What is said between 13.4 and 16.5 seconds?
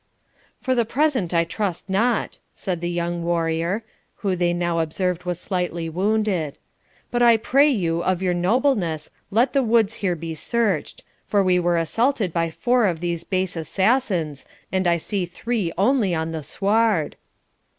assassins, and I see three only on the